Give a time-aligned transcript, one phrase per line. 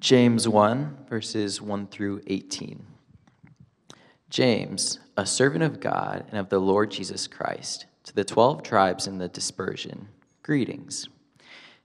[0.00, 2.86] James 1, verses 1 through 18.
[4.30, 9.08] James, a servant of God and of the Lord Jesus Christ, to the twelve tribes
[9.08, 10.06] in the dispersion,
[10.44, 11.08] greetings.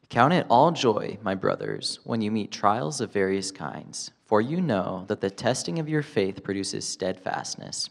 [0.10, 4.62] Count it all joy, my brothers, when you meet trials of various kinds, for you
[4.62, 7.90] know that the testing of your faith produces steadfastness.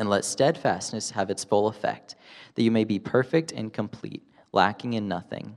[0.00, 2.16] And let steadfastness have its full effect,
[2.56, 5.56] that you may be perfect and complete, lacking in nothing.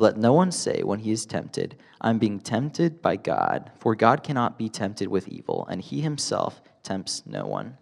[0.00, 4.22] Let no one say when he is tempted, I'm being tempted by God, for God
[4.22, 7.76] cannot be tempted with evil, and he himself tempts no one.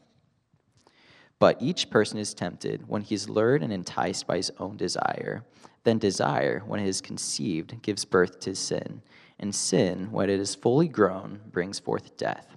[1.39, 5.45] But each person is tempted when he is lured and enticed by his own desire.
[5.85, 9.01] Then desire, when it is conceived, gives birth to sin,
[9.39, 12.57] and sin, when it is fully grown, brings forth death.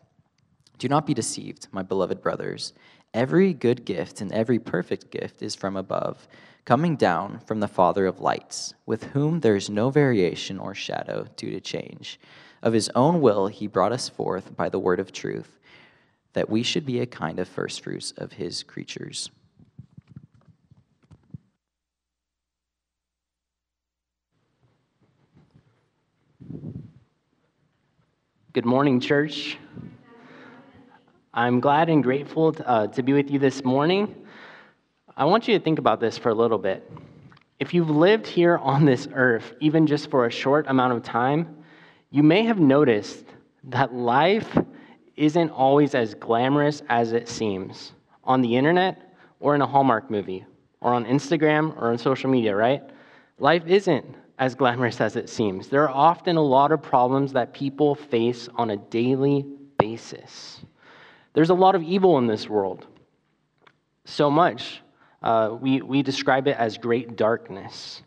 [0.79, 2.73] Do not be deceived, my beloved brothers.
[3.13, 6.27] Every good gift and every perfect gift is from above
[6.65, 11.25] coming down from the Father of lights, with whom there is no variation or shadow
[11.35, 12.19] due to change.
[12.61, 15.59] Of his own will, he brought us forth by the word of truth,
[16.33, 19.31] that we should be a kind of firstfruits of his creatures.
[28.53, 29.57] Good morning, church.
[31.33, 34.20] I'm glad and grateful to, uh, to be with you this morning.
[35.17, 36.89] I want you to think about this for a little bit.
[37.59, 41.63] If you've lived here on this earth, even just for a short amount of time,
[42.09, 43.25] you may have noticed
[43.65, 44.57] that life
[45.15, 47.91] isn't always as glamorous as it seems
[48.23, 50.45] on the internet or in a Hallmark movie
[50.79, 52.81] or on Instagram or on social media, right?
[53.37, 54.05] Life isn't
[54.39, 55.67] as glamorous as it seems.
[55.67, 59.45] There are often a lot of problems that people face on a daily
[59.77, 60.61] basis.
[61.33, 62.87] There's a lot of evil in this world.
[64.05, 64.81] So much
[65.21, 68.01] uh, we, we describe it as great darkness.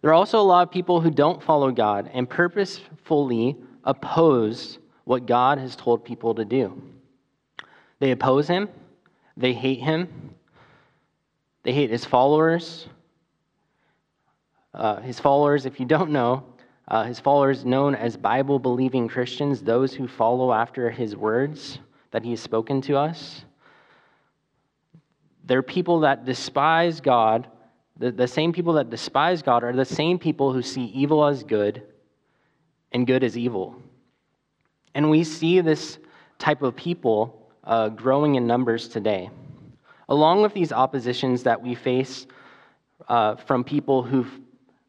[0.00, 5.26] There are also a lot of people who don't follow God and purposefully oppose what
[5.26, 6.80] God has told people to do.
[7.98, 8.68] They oppose Him,
[9.36, 10.34] they hate Him,
[11.62, 12.88] they hate His followers.
[14.74, 16.42] Uh, his followers, if you don't know,
[16.88, 21.78] uh, his followers known as Bible believing Christians, those who follow after his words
[22.10, 23.44] that he has spoken to us.
[25.44, 27.48] They're people that despise God.
[27.98, 31.42] The, the same people that despise God are the same people who see evil as
[31.42, 31.82] good
[32.92, 33.80] and good as evil.
[34.94, 35.98] And we see this
[36.38, 39.30] type of people uh, growing in numbers today.
[40.08, 42.26] Along with these oppositions that we face
[43.08, 44.26] uh, from people who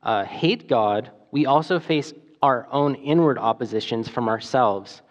[0.01, 5.01] uh, hate God, we also face our own inward oppositions from ourselves,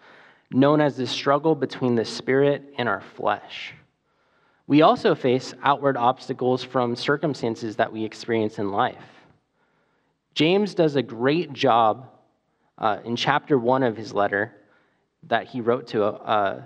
[0.51, 3.73] known as the struggle between the spirit and our flesh.
[4.67, 9.05] We also face outward obstacles from circumstances that we experience in life.
[10.35, 12.09] James does a great job
[12.79, 14.55] uh, in chapter one of his letter
[15.25, 16.63] that he wrote to uh,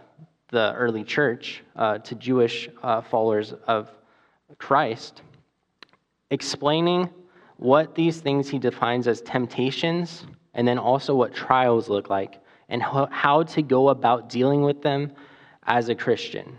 [0.50, 3.90] the early church, uh, to Jewish uh, followers of
[4.58, 5.22] Christ,
[6.30, 7.08] explaining
[7.56, 12.82] what these things he defines as temptations and then also what trials look like and
[12.82, 15.12] how to go about dealing with them
[15.64, 16.56] as a Christian.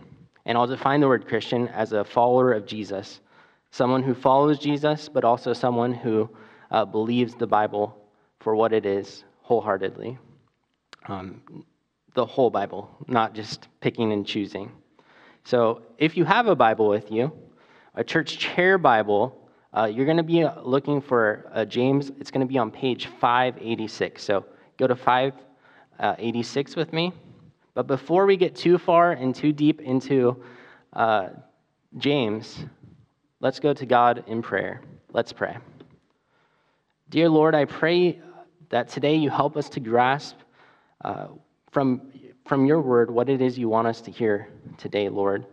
[0.47, 3.20] And I'll define the word Christian as a follower of Jesus,
[3.72, 6.29] someone who follows Jesus, but also someone who
[6.72, 7.96] uh, believes the Bible
[8.40, 10.17] for what it is wholeheartedly.
[11.09, 11.66] Um,
[12.14, 14.72] the whole Bible, not just picking and choosing.
[15.44, 17.32] So if you have a Bible with you,
[17.96, 22.09] a church chair Bible, uh, you're going to be looking for uh, James.
[22.22, 24.23] It's going to be on page 586.
[24.23, 24.46] So
[24.78, 27.11] go to 586 with me.
[27.78, 30.44] But before we get too far and too deep into
[30.94, 31.29] uh,
[32.00, 32.66] James,
[33.40, 34.82] let's go to God in prayer.
[35.14, 35.56] Let's pray.
[37.12, 38.20] Dear Lord, I pray
[38.70, 40.38] that today you help us to grasp
[41.06, 41.28] uh,
[41.70, 42.12] from,
[42.47, 44.50] from your word what it is you want us to hear
[44.80, 45.46] today, Lord.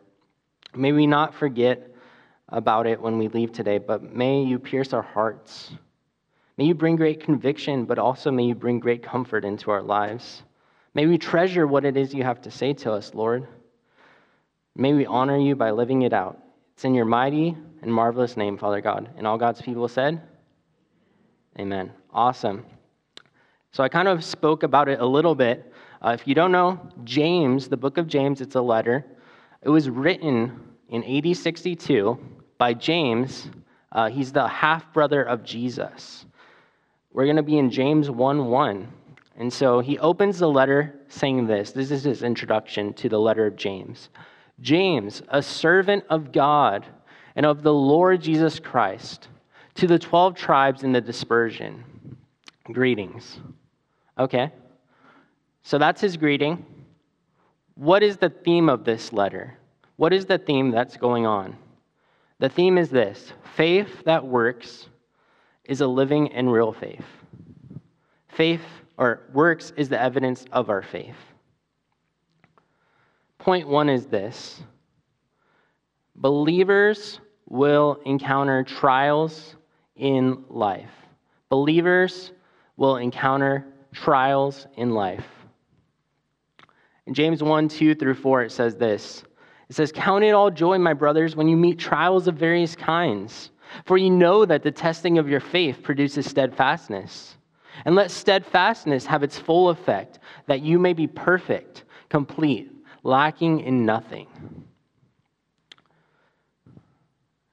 [0.74, 1.94] May we not forget
[2.48, 5.72] about it when we leave today, but may you pierce our hearts.
[6.56, 10.42] May you bring great conviction, but also may you bring great comfort into our lives.
[10.94, 13.48] May we treasure what it is you have to say to us, Lord.
[14.76, 16.38] May we honor you by living it out.
[16.74, 19.10] It's in your mighty and marvelous name, Father God.
[19.16, 20.20] And all God's people said,
[21.58, 21.92] Amen.
[22.12, 22.64] Awesome.
[23.72, 25.72] So I kind of spoke about it a little bit.
[26.00, 29.04] Uh, if you don't know, James, the book of James, it's a letter.
[29.62, 32.18] It was written in AD 62
[32.58, 33.48] by James.
[33.90, 36.26] Uh, he's the half brother of Jesus.
[37.12, 38.92] We're going to be in James 1 1.
[39.36, 41.72] And so he opens the letter saying this.
[41.72, 44.10] This is his introduction to the letter of James.
[44.60, 46.86] James, a servant of God
[47.34, 49.28] and of the Lord Jesus Christ,
[49.74, 51.82] to the 12 tribes in the dispersion,
[52.72, 53.40] greetings.
[54.18, 54.52] Okay?
[55.62, 56.64] So that's his greeting.
[57.74, 59.58] What is the theme of this letter?
[59.96, 61.56] What is the theme that's going on?
[62.38, 64.88] The theme is this faith that works
[65.64, 67.04] is a living and real faith.
[68.34, 68.62] Faith
[68.96, 71.16] or works is the evidence of our faith.
[73.38, 74.62] Point one is this
[76.16, 79.56] believers will encounter trials
[79.96, 80.90] in life.
[81.48, 82.32] Believers
[82.76, 85.26] will encounter trials in life.
[87.06, 89.22] In James 1 2 through 4, it says this
[89.68, 93.50] It says, Count it all joy, my brothers, when you meet trials of various kinds,
[93.84, 97.36] for you know that the testing of your faith produces steadfastness.
[97.84, 102.70] And let steadfastness have its full effect, that you may be perfect, complete,
[103.02, 104.26] lacking in nothing.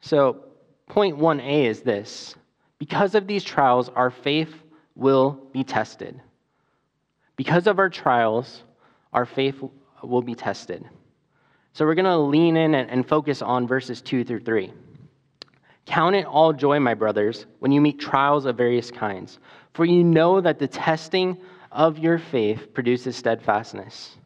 [0.02, 0.46] So,
[0.88, 2.36] point 1a is this
[2.80, 4.54] because of these trials, our faith
[4.96, 6.20] will be tested.
[7.36, 8.64] Because of our trials,
[9.14, 9.62] our faith
[10.04, 10.84] will be tested.
[11.74, 14.72] So, we're going to lean in and focus on verses 2 through 3.
[15.86, 19.40] Count it all joy, my brothers, when you meet trials of various kinds,
[19.74, 21.38] for you know that the testing
[21.72, 24.18] of your faith produces steadfastness.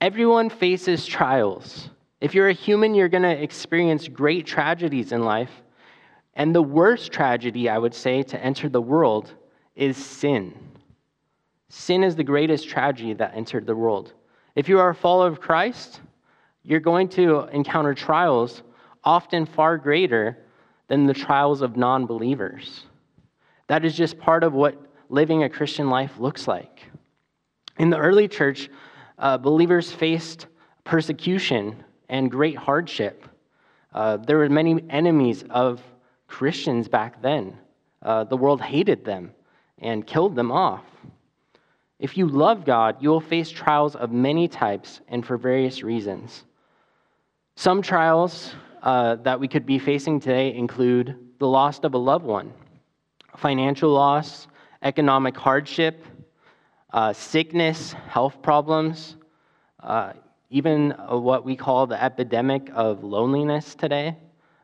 [0.00, 1.90] Everyone faces trials.
[2.20, 5.50] If you're a human, you're going to experience great tragedies in life.
[6.34, 9.34] And the worst tragedy, I would say, to enter the world
[9.76, 10.54] is sin.
[11.68, 14.12] Sin is the greatest tragedy that entered the world.
[14.54, 16.00] If you are a follower of Christ,
[16.62, 18.62] you're going to encounter trials
[19.04, 20.38] often far greater
[20.88, 22.86] than the trials of non believers.
[23.68, 24.76] That is just part of what
[25.08, 26.88] living a Christian life looks like.
[27.78, 28.70] In the early church,
[29.18, 30.46] uh, believers faced
[30.84, 33.24] persecution and great hardship.
[33.92, 35.82] Uh, there were many enemies of
[36.26, 37.56] Christians back then.
[38.02, 39.32] Uh, the world hated them
[39.78, 40.84] and killed them off.
[41.98, 46.44] If you love God, you will face trials of many types and for various reasons.
[47.54, 52.24] Some trials uh, that we could be facing today include the loss of a loved
[52.24, 52.52] one,
[53.36, 54.48] financial loss,
[54.82, 56.04] economic hardship,
[56.92, 59.16] uh, sickness, health problems,
[59.80, 60.12] uh,
[60.50, 64.16] even what we call the epidemic of loneliness today.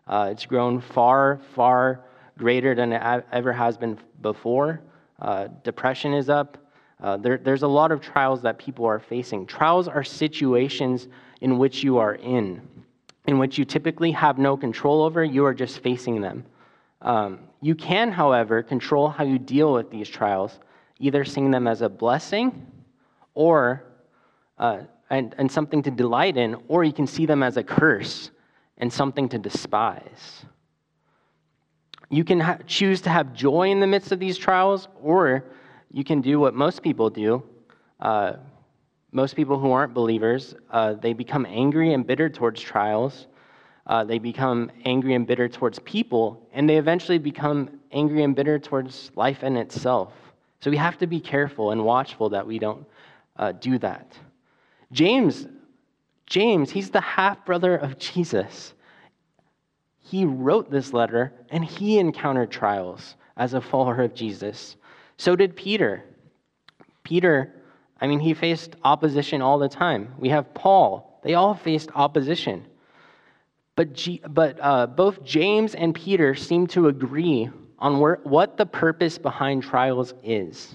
[0.06, 2.05] Uh, it's grown far, far
[2.37, 4.81] greater than it ever has been before.
[5.21, 6.59] Uh, depression is up.
[7.00, 9.47] Uh, there, there's a lot of trials that people are facing.
[9.47, 11.09] Trials are situations
[11.41, 12.61] in which you are in
[13.29, 16.47] in which you typically have no control over, you are just facing them.
[17.02, 20.59] Um, you can, however, control how you deal with these trials,
[20.99, 22.67] either seeing them as a blessing
[23.35, 23.85] or
[24.59, 28.31] uh, and, and something to delight in, or you can see them as a curse
[28.77, 30.45] and something to despise.
[32.11, 35.45] You can ha- choose to have joy in the midst of these trials, or
[35.91, 37.43] you can do what most people do
[38.00, 38.35] uh,
[39.11, 43.27] most people who aren't believers, uh, they become angry and bitter towards trials.
[43.88, 48.59] Uh, they become angry and bitter towards people, and they eventually become angry and bitter
[48.59, 50.12] towards life in itself.
[50.61, 52.85] So we have to be careful and watchful that we don't
[53.37, 54.12] uh, do that.
[54.92, 55.47] James,
[56.26, 58.75] James, he's the half brother of Jesus.
[59.99, 64.76] He wrote this letter, and he encountered trials as a follower of Jesus.
[65.16, 66.04] So did Peter.
[67.04, 67.54] Peter
[68.00, 70.14] I mean, he faced opposition all the time.
[70.18, 72.64] We have Paul, they all faced opposition.
[73.78, 78.66] But, G, but uh, both James and Peter seem to agree on where, what the
[78.66, 80.75] purpose behind trials is.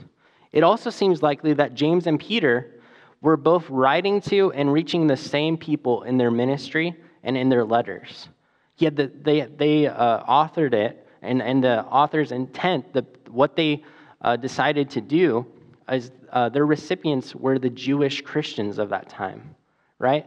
[0.53, 2.79] It also seems likely that James and Peter
[3.19, 7.65] were both writing to and reaching the same people in their ministry and in their
[7.65, 8.29] letters.
[8.77, 13.83] Yet the, they, they uh, authored it, and, and the author's intent, the, what they
[14.21, 15.45] uh, decided to do,
[15.91, 19.55] is uh, their recipients were the Jewish Christians of that time,
[19.99, 20.25] right?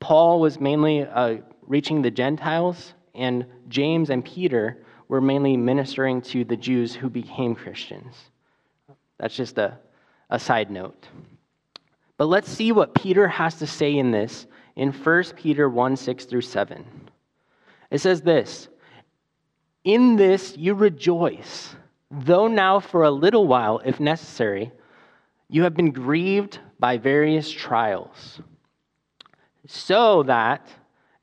[0.00, 6.44] Paul was mainly uh, reaching the Gentiles, and James and Peter were mainly ministering to
[6.44, 8.14] the Jews who became Christians.
[9.18, 9.78] That's just a,
[10.30, 11.08] a side note.
[12.16, 16.24] But let's see what Peter has to say in this in 1 Peter 1 6
[16.24, 16.84] through 7.
[17.90, 18.68] It says this
[19.84, 21.76] In this you rejoice,
[22.10, 24.72] though now for a little while, if necessary,
[25.48, 28.40] you have been grieved by various trials,
[29.66, 30.68] so that,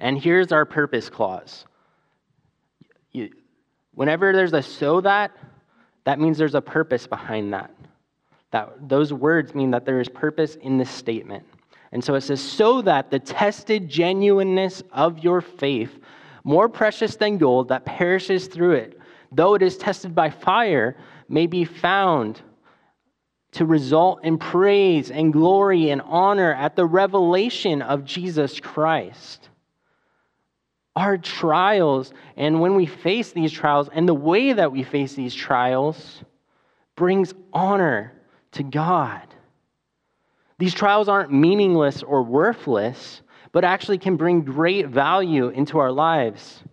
[0.02, 1.66] and here's our purpose clause.
[3.12, 3.30] You,
[3.94, 5.32] whenever there's a so that,
[6.06, 7.72] that means there's a purpose behind that.
[8.50, 11.46] That those words mean that there is purpose in this statement.
[11.92, 16.00] And so it says, so that the tested genuineness of your faith,
[16.44, 19.00] more precious than gold that perishes through it,
[19.32, 20.98] though it is tested by fire,
[21.30, 22.42] may be found
[23.52, 29.50] to result in praise and glory and honor at the revelation of Jesus Christ.
[30.96, 35.34] Our trials, and when we face these trials, and the way that we face these
[35.34, 36.24] trials,
[36.96, 38.14] brings honor
[38.52, 39.22] to God.
[40.60, 43.22] These trials aren't meaningless or worthless,
[43.52, 46.64] but actually can bring great value into our lives.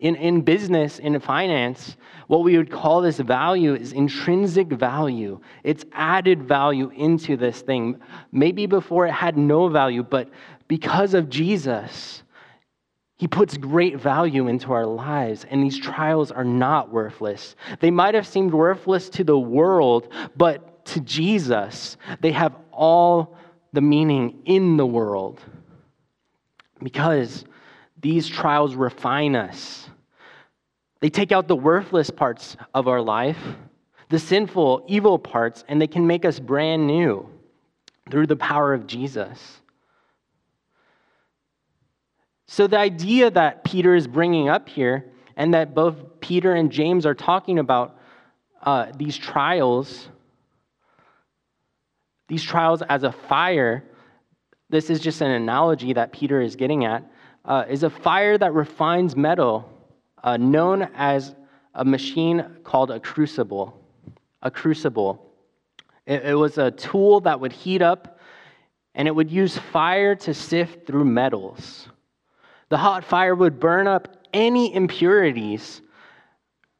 [0.00, 5.40] In, in business, in finance, what we would call this value is intrinsic value.
[5.62, 8.00] It's added value into this thing.
[8.32, 10.28] Maybe before it had no value, but
[10.66, 12.21] because of Jesus,
[13.22, 17.54] he puts great value into our lives, and these trials are not worthless.
[17.78, 23.38] They might have seemed worthless to the world, but to Jesus, they have all
[23.72, 25.40] the meaning in the world
[26.82, 27.44] because
[28.00, 29.88] these trials refine us.
[30.98, 33.38] They take out the worthless parts of our life,
[34.08, 37.28] the sinful, evil parts, and they can make us brand new
[38.10, 39.61] through the power of Jesus.
[42.52, 45.06] So, the idea that Peter is bringing up here,
[45.36, 47.96] and that both Peter and James are talking about
[48.62, 50.10] uh, these trials
[52.32, 53.84] these trials as a fire,
[54.70, 57.04] this is just an analogy that Peter is getting at,
[57.44, 59.70] uh, is a fire that refines metal,
[60.24, 61.34] uh, known as
[61.74, 63.78] a machine called a crucible.
[64.40, 65.30] A crucible.
[66.06, 68.18] It, it was a tool that would heat up
[68.94, 71.88] and it would use fire to sift through metals.
[72.72, 75.82] The hot fire would burn up any impurities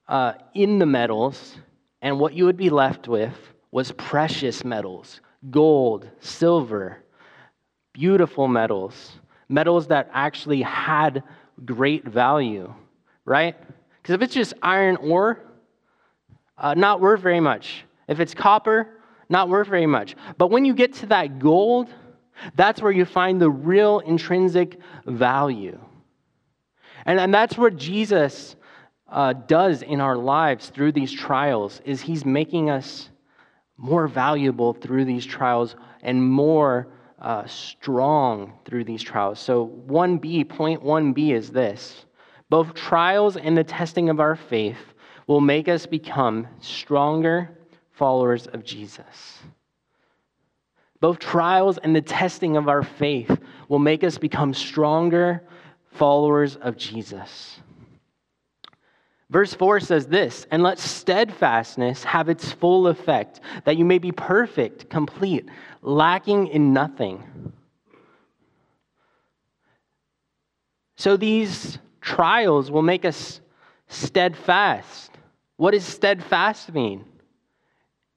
[0.08, 1.58] uh, in the metals,
[2.00, 3.34] and what you would be left with
[3.72, 5.20] was precious metals,
[5.50, 7.04] gold, silver,
[7.92, 9.12] beautiful metals,
[9.50, 11.24] metals that actually had
[11.66, 12.72] great value,
[13.26, 13.54] right?
[14.00, 15.40] Because if it's just iron ore,
[16.56, 17.84] uh, not worth very much.
[18.08, 18.88] If it's copper,
[19.28, 20.16] not worth very much.
[20.38, 21.90] But when you get to that gold,
[22.54, 25.78] that's where you find the real intrinsic value.
[27.06, 28.56] And, and that's what Jesus
[29.08, 33.10] uh, does in our lives through these trials is he's making us
[33.76, 36.88] more valuable through these trials and more
[37.20, 39.38] uh, strong through these trials.
[39.38, 42.06] So, 1b, point 1b is this
[42.48, 44.94] both trials and the testing of our faith
[45.26, 47.58] will make us become stronger
[47.92, 49.38] followers of Jesus.
[51.02, 55.42] Both trials and the testing of our faith will make us become stronger
[55.90, 57.58] followers of Jesus.
[59.28, 64.12] Verse 4 says this, and let steadfastness have its full effect, that you may be
[64.12, 65.48] perfect, complete,
[65.80, 67.52] lacking in nothing.
[70.94, 73.40] So these trials will make us
[73.88, 75.10] steadfast.
[75.56, 77.04] What does steadfast mean?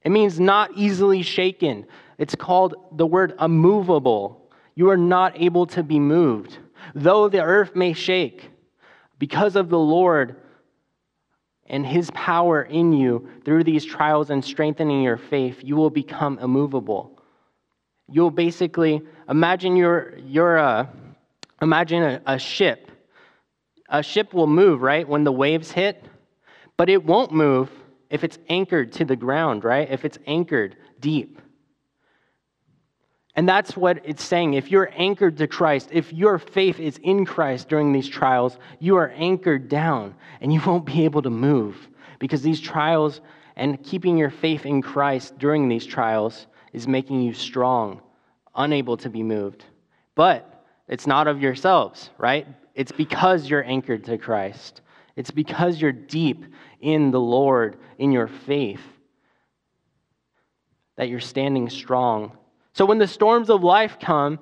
[0.04, 1.88] It means not easily shaken.
[2.18, 4.50] It's called the word immovable.
[4.76, 6.58] You are not able to be moved.
[6.94, 8.50] Though the earth may shake,
[9.20, 10.36] because of the Lord,
[11.68, 16.38] and his power in you through these trials and strengthening your faith, you will become
[16.40, 17.20] immovable.
[18.08, 20.90] You'll basically imagine you're, you're a,
[21.62, 22.92] imagine a, a ship.
[23.90, 26.06] A ship will move, right, when the waves hit,
[26.78, 27.72] but it won't move
[28.10, 29.90] if it's anchored to the ground, right?
[29.90, 31.42] If it's anchored deep.
[33.36, 34.54] And that's what it's saying.
[34.54, 38.96] If you're anchored to Christ, if your faith is in Christ during these trials, you
[38.96, 41.90] are anchored down and you won't be able to move
[42.20, 43.20] because these trials
[43.58, 48.02] and keeping your faith in Christ during these trials is making you strong,
[48.56, 49.66] unable to be moved.
[50.16, 52.48] But it's not of yourselves, right?
[52.74, 54.82] It's because you're anchored to Christ.
[55.18, 56.46] It's because you're deep
[56.80, 58.82] in the Lord, in your faith,
[60.96, 62.38] that you're standing strong
[62.76, 64.38] so when the storms of life come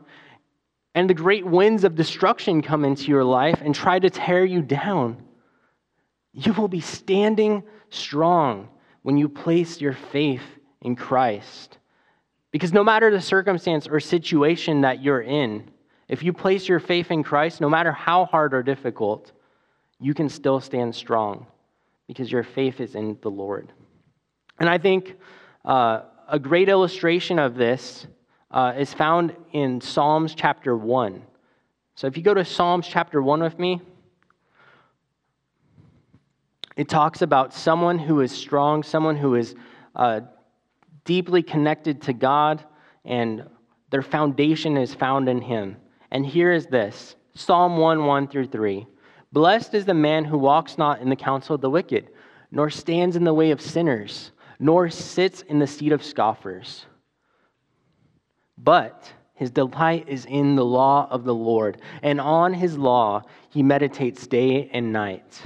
[0.96, 4.64] and the great winds of destruction come into your life and try to tear you
[4.64, 5.24] down,
[6.34, 7.62] you will be standing
[7.92, 8.70] strong
[9.04, 10.42] when you place your faith
[10.82, 11.78] in Christ.
[12.50, 15.70] Because no matter the circumstance or situation that you're in,
[16.08, 19.32] if you place your faith in Christ, no matter how hard or difficult,
[20.00, 21.46] you can still stand strong
[22.08, 23.72] because your faith is in the Lord.
[24.60, 25.18] And I think
[25.64, 28.08] uh, a great illustration of this
[28.54, 31.22] uh, is found in Psalms chapter 1.
[31.96, 33.82] So if you go to Psalms chapter 1 with me,
[36.78, 39.56] it talks about someone who is strong, someone who is
[39.96, 40.22] uh,
[41.04, 42.64] deeply connected to God,
[43.06, 43.48] and
[43.90, 45.78] their foundation is found in Him.
[46.12, 48.86] And here is this Psalm 1 1 through 3.
[49.32, 52.10] Blessed is the man who walks not in the counsel of the wicked,
[52.52, 56.86] nor stands in the way of sinners, nor sits in the seat of scoffers.
[58.58, 63.64] But his delight is in the law of the Lord, and on his law he
[63.64, 65.42] meditates day and night.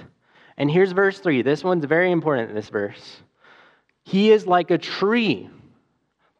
[0.57, 1.41] And here's verse 3.
[1.41, 3.21] This one's very important, this verse.
[4.03, 5.49] He is like a tree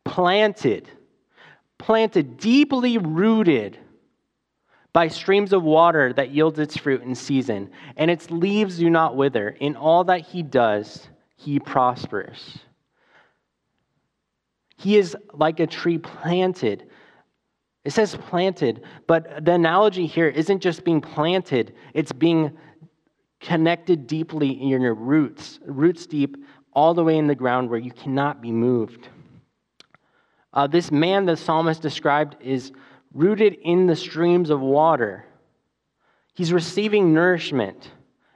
[0.04, 0.90] planted,
[1.78, 3.78] planted, deeply rooted
[4.94, 9.16] by streams of water that yields its fruit in season, and its leaves do not
[9.16, 9.50] wither.
[9.50, 12.60] In all that he does, he prospers.
[14.77, 16.88] He is like a tree planted.
[17.84, 22.57] It says planted, but the analogy here isn't just being planted, it's being
[23.39, 26.38] connected deeply in your roots, roots deep,
[26.74, 29.07] all the way in the ground where you cannot be moved.
[30.53, 32.72] Uh, this man the psalmist described is
[33.13, 35.25] rooted in the streams of water.
[36.34, 37.91] He's receiving nourishment.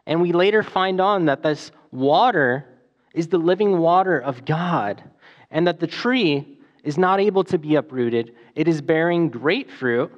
[0.07, 2.67] And we later find on that this water
[3.13, 5.03] is the living water of God,
[5.51, 8.34] and that the tree is not able to be uprooted.
[8.55, 10.12] It is bearing great fruit.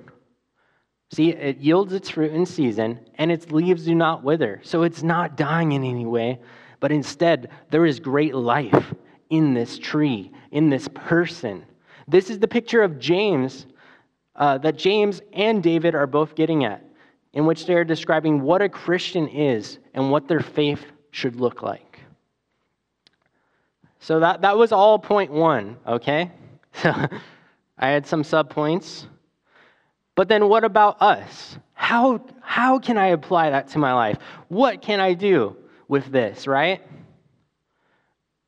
[1.11, 4.61] See, it yields its fruit in season, and its leaves do not wither.
[4.63, 6.39] So it's not dying in any way,
[6.79, 8.93] but instead, there is great life
[9.29, 11.65] in this tree, in this person.
[12.07, 13.67] This is the picture of James
[14.35, 16.83] uh, that James and David are both getting at,
[17.33, 21.92] in which they're describing what a Christian is and what their faith should look like.
[24.03, 26.31] So that, that was all point one, okay?
[26.81, 26.91] So
[27.77, 29.05] I had some subpoints.
[30.15, 31.57] But then what about us?
[31.73, 34.17] How, how can I apply that to my life?
[34.47, 35.55] What can I do
[35.87, 36.81] with this, right?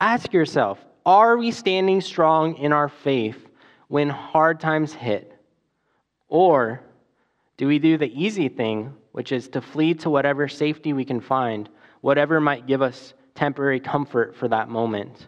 [0.01, 3.47] Ask yourself are we standing strong in our faith
[3.87, 5.39] when hard times hit?
[6.27, 6.81] Or
[7.57, 11.21] do we do the easy thing, which is to flee to whatever safety we can
[11.21, 11.69] find,
[12.01, 15.27] whatever might give us temporary comfort for that moment?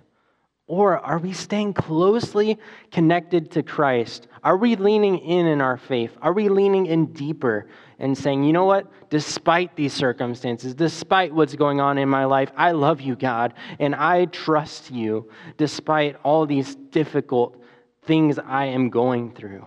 [0.68, 2.60] Or are we staying closely
[2.92, 4.28] connected to Christ?
[4.44, 6.12] Are we leaning in in our faith?
[6.22, 7.68] Are we leaning in deeper
[8.00, 8.86] and saying, you know what?
[9.10, 13.96] Despite these circumstances, despite what's going on in my life, I love you, God, and
[13.96, 17.62] I trust you despite all these difficult
[18.04, 19.66] things I am going through.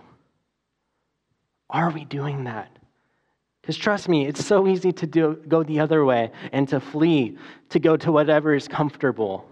[1.71, 2.69] Are we doing that?
[3.61, 7.37] Because trust me, it's so easy to do, go the other way and to flee,
[7.69, 9.50] to go to whatever is comfortable.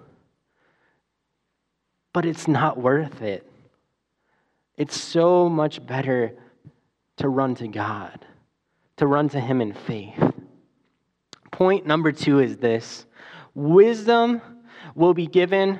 [2.13, 3.49] But it's not worth it.
[4.77, 6.33] It's so much better
[7.17, 8.25] to run to God,
[8.97, 10.23] to run to Him in faith.
[11.51, 13.05] Point number two is this
[13.53, 14.41] wisdom
[14.95, 15.79] will be given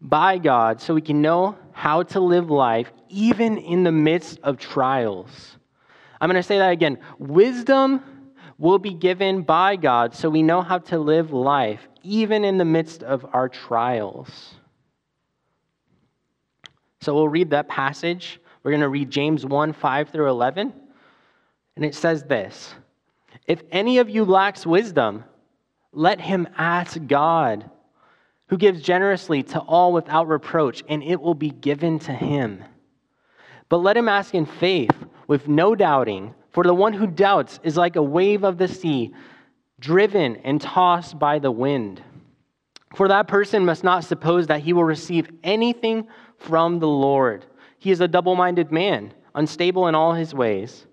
[0.00, 4.58] by God so we can know how to live life even in the midst of
[4.58, 5.56] trials.
[6.20, 6.98] I'm going to say that again.
[7.18, 8.02] Wisdom
[8.58, 12.64] will be given by God so we know how to live life even in the
[12.64, 14.54] midst of our trials.
[17.00, 18.40] So we'll read that passage.
[18.62, 20.72] We're going to read James 1 5 through 11.
[21.76, 22.74] And it says this
[23.46, 25.24] If any of you lacks wisdom,
[25.92, 27.70] let him ask God
[28.48, 32.62] who gives generously to all without reproach, and it will be given to him.
[33.68, 34.92] But let him ask in faith,
[35.26, 39.12] with no doubting, for the one who doubts is like a wave of the sea,
[39.80, 42.00] driven and tossed by the wind.
[42.94, 46.06] For that person must not suppose that he will receive anything
[46.38, 47.44] from the Lord.
[47.78, 50.86] He is a double minded man, unstable in all his ways.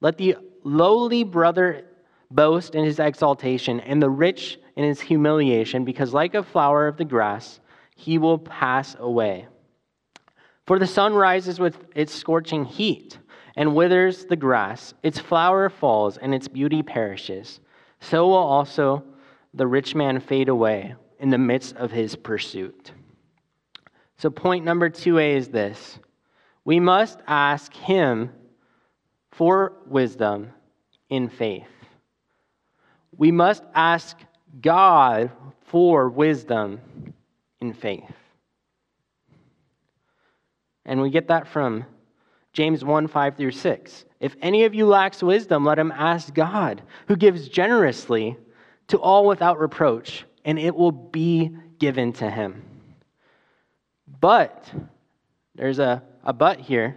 [0.00, 1.84] Let the lowly brother
[2.30, 6.96] boast in his exaltation, and the rich in his humiliation, because like a flower of
[6.96, 7.60] the grass,
[7.94, 9.46] he will pass away.
[10.66, 13.18] For the sun rises with its scorching heat
[13.56, 17.60] and withers the grass, its flower falls, and its beauty perishes.
[18.00, 19.02] So will also
[19.54, 22.92] the rich man fade away in the midst of his pursuit.
[24.18, 25.98] So, point number 2a is this
[26.64, 28.30] We must ask Him
[29.32, 30.50] for wisdom
[31.10, 31.68] in faith.
[33.16, 34.18] We must ask
[34.60, 35.30] God
[35.66, 36.80] for wisdom
[37.60, 38.14] in faith.
[40.84, 41.84] And we get that from
[42.52, 44.04] James 1 5 through 6.
[44.20, 48.36] If any of you lacks wisdom, let him ask God, who gives generously
[48.88, 52.62] to all without reproach, and it will be given to him.
[54.20, 54.70] But,
[55.54, 56.96] there's a, a but here.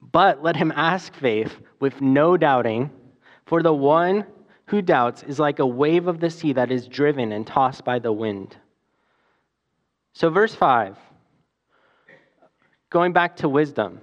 [0.00, 2.90] But let him ask faith with no doubting,
[3.46, 4.26] for the one
[4.66, 7.98] who doubts is like a wave of the sea that is driven and tossed by
[7.98, 8.56] the wind.
[10.14, 10.96] So, verse 5,
[12.90, 14.00] going back to wisdom.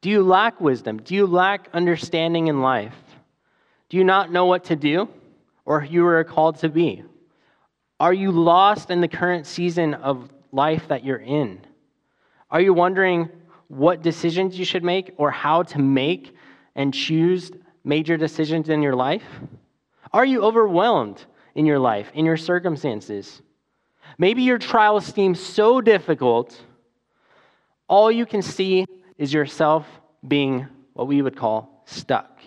[0.00, 0.98] Do you lack wisdom?
[0.98, 2.94] Do you lack understanding in life?
[3.88, 5.08] Do you not know what to do
[5.64, 7.02] or who you are called to be?
[7.98, 11.60] Are you lost in the current season of life that you're in?
[12.50, 13.28] Are you wondering
[13.68, 16.34] what decisions you should make or how to make
[16.74, 17.50] and choose
[17.84, 19.24] major decisions in your life?
[20.12, 23.42] Are you overwhelmed in your life, in your circumstances?
[24.16, 26.60] Maybe your trials seem so difficult,
[27.88, 29.86] all you can see is yourself
[30.26, 32.40] being what we would call stuck.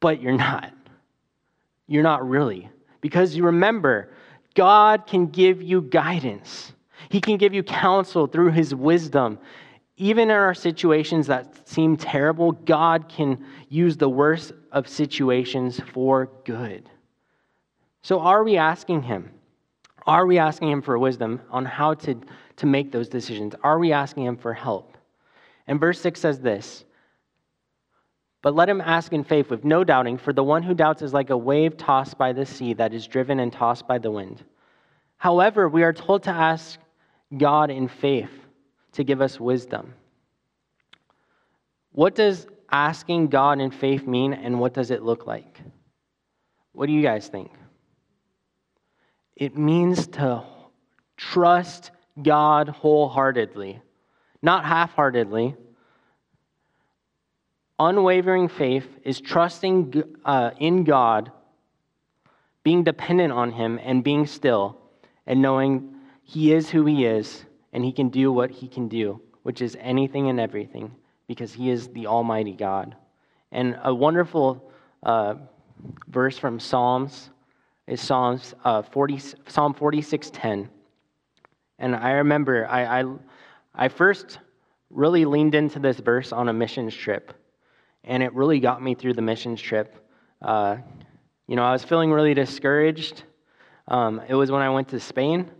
[0.00, 0.72] But you're not.
[1.86, 2.70] You're not really.
[3.00, 4.10] Because you remember,
[4.54, 6.72] God can give you guidance.
[7.10, 9.38] He can give you counsel through His wisdom.
[9.96, 16.30] Even in our situations that seem terrible, God can use the worst of situations for
[16.44, 16.88] good.
[18.02, 19.30] So, are we asking Him?
[20.06, 22.20] Are we asking Him for wisdom on how to,
[22.56, 23.54] to make those decisions?
[23.62, 24.96] Are we asking Him for help?
[25.66, 26.84] And verse 6 says this
[28.48, 31.12] But let him ask in faith with no doubting, for the one who doubts is
[31.12, 34.42] like a wave tossed by the sea that is driven and tossed by the wind.
[35.18, 36.80] However, we are told to ask
[37.36, 38.30] God in faith
[38.92, 39.92] to give us wisdom.
[41.92, 45.60] What does asking God in faith mean, and what does it look like?
[46.72, 47.50] What do you guys think?
[49.36, 50.42] It means to
[51.18, 51.90] trust
[52.22, 53.82] God wholeheartedly,
[54.40, 55.54] not half heartedly.
[57.80, 61.30] Unwavering faith is trusting uh, in God,
[62.64, 64.78] being dependent on Him, and being still,
[65.26, 69.20] and knowing He is who He is, and He can do what He can do,
[69.42, 70.90] which is anything and everything,
[71.28, 72.96] because He is the Almighty God.
[73.52, 74.70] And a wonderful
[75.02, 75.36] uh,
[76.08, 77.30] verse from Psalms
[77.86, 80.68] is Psalms, uh, 40, Psalm 46:10.
[81.78, 83.04] And I remember I, I,
[83.74, 84.38] I first
[84.90, 87.32] really leaned into this verse on a missions trip,
[88.04, 89.94] and it really got me through the missions trip.
[90.40, 90.76] Uh,
[91.46, 93.24] you know, I was feeling really discouraged.
[93.88, 95.50] Um, it was when I went to Spain.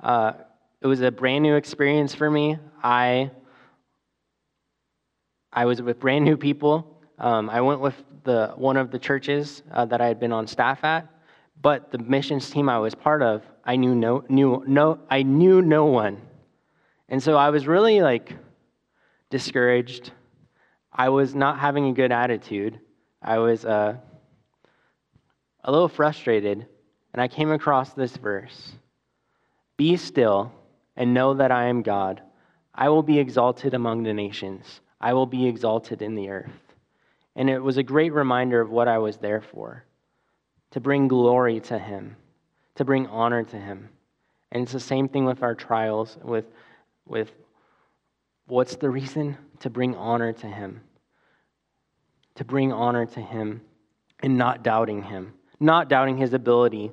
[0.00, 0.32] Uh,
[0.80, 2.58] it was a brand new experience for me.
[2.82, 3.30] I
[5.52, 7.00] I was with brand new people.
[7.18, 10.46] Um, I went with the one of the churches uh, that I had been on
[10.46, 11.08] staff at,
[11.60, 15.62] but the missions team I was part of, I knew no, knew no, I knew
[15.62, 16.20] no one.
[17.08, 18.34] And so I was really like
[19.30, 20.12] discouraged.
[20.98, 22.80] I was not having a good attitude.
[23.22, 23.94] I was uh,
[25.62, 26.66] a little frustrated.
[27.12, 28.72] And I came across this verse
[29.76, 30.52] Be still
[30.96, 32.20] and know that I am God.
[32.74, 36.50] I will be exalted among the nations, I will be exalted in the earth.
[37.36, 39.84] And it was a great reminder of what I was there for
[40.72, 42.16] to bring glory to Him,
[42.74, 43.88] to bring honor to Him.
[44.50, 46.46] And it's the same thing with our trials, with,
[47.06, 47.30] with
[48.46, 49.36] what's the reason?
[49.60, 50.80] To bring honor to Him.
[52.38, 53.62] To bring honor to Him
[54.20, 56.92] and not doubting Him, not doubting His ability,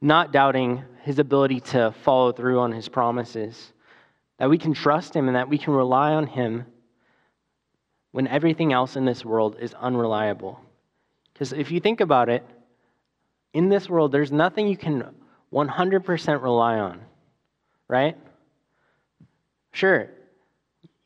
[0.00, 3.72] not doubting His ability to follow through on His promises.
[4.38, 6.66] That we can trust Him and that we can rely on Him
[8.10, 10.60] when everything else in this world is unreliable.
[11.32, 12.44] Because if you think about it,
[13.52, 15.14] in this world, there's nothing you can
[15.52, 17.00] 100% rely on,
[17.86, 18.16] right?
[19.70, 20.10] Sure,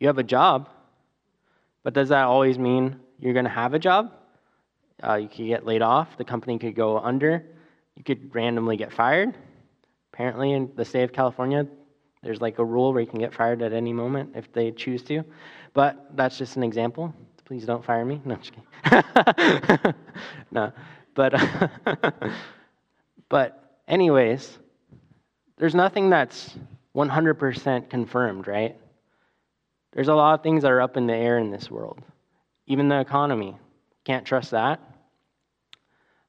[0.01, 0.71] you have a job,
[1.83, 4.13] but does that always mean you're going to have a job?
[5.03, 7.45] Uh, you could get laid off, the company could go under,
[7.97, 9.37] you could randomly get fired.
[10.13, 11.67] Apparently, in the state of California,
[12.23, 15.03] there's like a rule where you can get fired at any moment if they choose
[15.05, 15.25] to.
[15.75, 17.13] But that's just an example.
[17.45, 18.21] Please don't fire me.
[18.25, 18.39] No,
[20.51, 20.73] no.
[21.15, 21.35] But,
[23.29, 24.59] but anyways,
[25.59, 26.57] there's nothing that's
[26.95, 28.77] 100% confirmed, right?
[29.93, 32.03] There's a lot of things that are up in the air in this world.
[32.67, 33.57] Even the economy.
[34.05, 34.81] Can't trust that.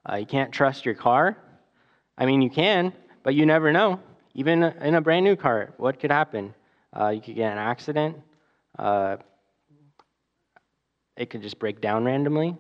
[0.08, 1.38] Uh, you can't trust your car.
[2.18, 2.94] I mean, you can,
[3.24, 4.00] but you never know.
[4.34, 6.54] even in a brand new car, what could happen?
[6.98, 8.18] Uh, you could get an accident.
[8.78, 9.18] Uh,
[11.18, 12.56] it could just break down randomly.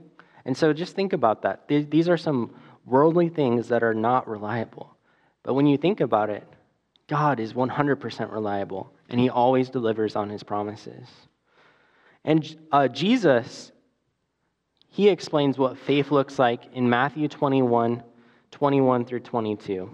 [0.45, 1.67] And so just think about that.
[1.67, 4.95] These are some worldly things that are not reliable.
[5.43, 6.47] But when you think about it,
[7.07, 11.07] God is 100% reliable, and He always delivers on His promises.
[12.25, 13.71] And uh, Jesus,
[14.89, 18.03] He explains what faith looks like in Matthew 21
[18.51, 19.89] 21 through 22.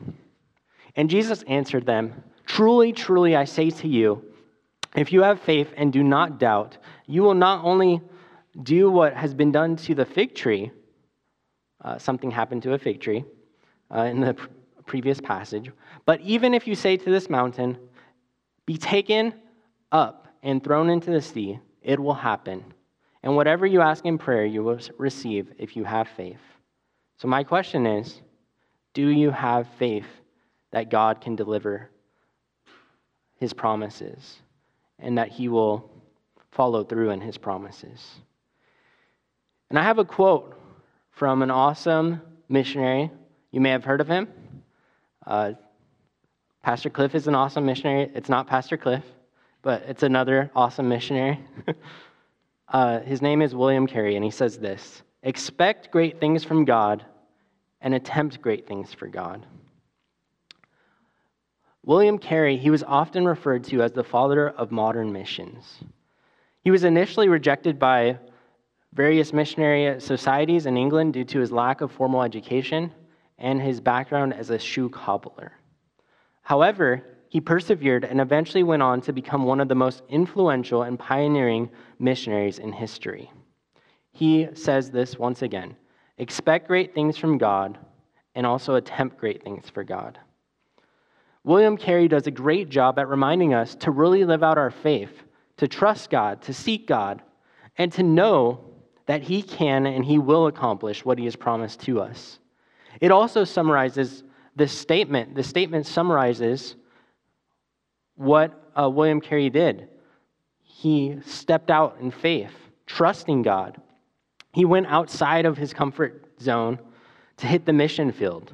[0.96, 4.24] And Jesus answered them Truly, truly, I say to you,
[4.96, 8.02] if you have faith and do not doubt, you will not only
[8.64, 10.72] do what has been done to the fig tree,
[11.84, 13.24] uh, something happened to a fig tree
[13.96, 14.48] uh, in the pr-
[14.86, 15.72] previous passage,
[16.06, 17.78] but even if you say to this mountain,
[18.66, 19.34] be taken
[19.92, 22.64] up and thrown into the sea, it will happen.
[23.24, 26.40] And whatever you ask in prayer, you will receive if you have faith.
[27.18, 28.22] So, my question is
[28.94, 30.08] do you have faith
[30.72, 31.90] that God can deliver
[33.36, 34.42] his promises
[35.00, 35.90] and that he will
[36.52, 38.20] follow through in his promises?
[39.70, 40.60] And I have a quote
[41.12, 43.12] from an awesome missionary.
[43.52, 44.28] You may have heard of him.
[45.26, 45.54] Uh,
[46.64, 48.12] Pastor Cliff is an awesome missionary.
[48.14, 49.04] It's not Pastor Cliff,
[49.62, 51.40] but it's another awesome missionary.
[52.68, 57.06] uh, his name is William Carey, and he says this Expect great things from God
[57.82, 59.46] and attempt great things for God.
[61.84, 65.80] William Carey, he was often referred to as the father of modern missions.
[66.64, 68.20] He was initially rejected by
[68.94, 72.92] various missionary societies in England due to his lack of formal education
[73.40, 75.54] and his background as a shoe cobbler.
[76.44, 81.00] However, he persevered and eventually went on to become one of the most influential and
[81.00, 83.32] pioneering missionaries in history.
[84.12, 85.78] He says this once again
[86.18, 87.78] expect great things from God
[88.36, 90.20] and also attempt great things for God.
[91.46, 95.24] William Carey does a great job at reminding us to really live out our faith,
[95.56, 97.22] to trust God, to seek God,
[97.78, 98.60] and to know
[99.06, 102.40] that He can and He will accomplish what He has promised to us.
[103.00, 105.34] It also summarizes this statement.
[105.34, 106.76] The statement summarizes
[108.22, 109.90] what uh, William Carey did.
[110.62, 112.54] He stepped out in faith,
[112.86, 113.82] trusting God.
[114.54, 116.78] He went outside of his comfort zone
[117.38, 118.54] to hit the mission field.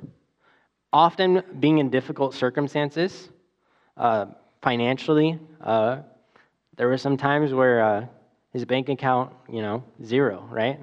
[0.94, 3.30] Often being in difficult circumstances,
[3.98, 4.28] uh,
[4.62, 5.98] financially, uh,
[6.78, 8.06] there were some times where uh,
[8.54, 10.80] his bank account, you know, zero, right?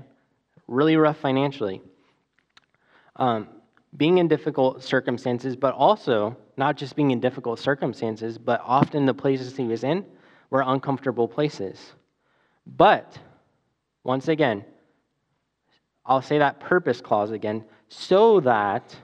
[0.68, 1.80] Really rough financially.
[3.16, 3.48] Um,
[3.96, 9.14] being in difficult circumstances, but also not just being in difficult circumstances, but often the
[9.14, 10.04] places he was in
[10.50, 11.92] were uncomfortable places.
[12.66, 13.18] But,
[14.02, 14.64] once again,
[16.07, 18.96] I'll say that purpose clause again, so that,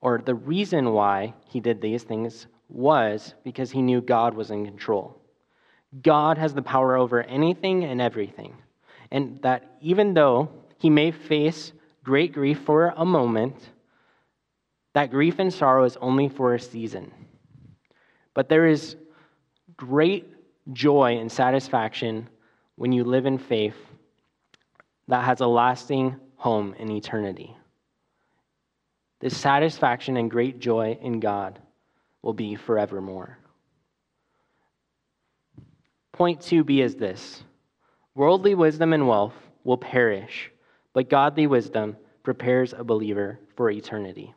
[0.00, 4.64] or the reason why he did these things was because he knew God was in
[4.64, 5.20] control.
[6.02, 8.56] God has the power over anything and everything.
[9.10, 10.48] And that even though
[10.78, 11.72] he may face
[12.04, 13.56] great grief for a moment,
[14.94, 17.12] that grief and sorrow is only for a season.
[18.34, 18.96] But there is
[19.76, 20.26] great
[20.72, 22.28] joy and satisfaction
[22.76, 23.76] when you live in faith
[25.08, 27.56] that has a lasting home in eternity.
[29.20, 31.60] This satisfaction and great joy in God
[32.22, 33.38] will be forevermore.
[36.12, 37.42] Point 2b is this
[38.14, 39.34] worldly wisdom and wealth
[39.64, 40.50] will perish,
[40.92, 44.34] but godly wisdom prepares a believer for eternity.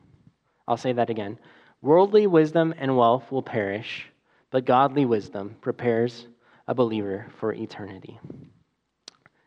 [0.67, 1.37] I'll say that again.
[1.81, 4.09] Worldly wisdom and wealth will perish,
[4.49, 6.27] but godly wisdom prepares
[6.67, 8.19] a believer for eternity.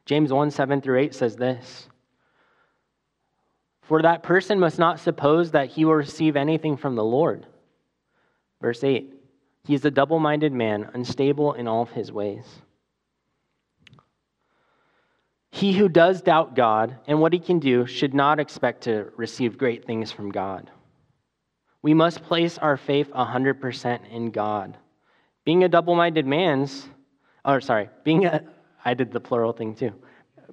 [0.07, 1.89] James 1 7 through 8 says this
[3.83, 7.47] For that person must not suppose that he will receive anything from the Lord.
[8.61, 9.13] Verse 8
[9.65, 12.47] He is a double minded man, unstable in all of his ways.
[15.59, 19.59] He who does doubt God and what he can do should not expect to receive
[19.59, 20.71] great things from God.
[21.83, 24.77] We must place our faith 100% in God.
[25.45, 26.89] Being a double minded man's,
[27.45, 28.45] or sorry, being a,
[28.85, 29.93] I did the plural thing too.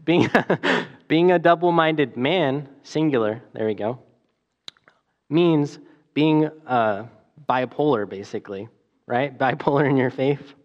[0.03, 0.27] Being,
[1.07, 3.99] being a double minded man, singular, there we go,
[5.29, 5.77] means
[6.15, 7.05] being uh,
[7.47, 8.69] bipolar, basically,
[9.05, 9.37] right?
[9.37, 10.55] Bipolar in your faith.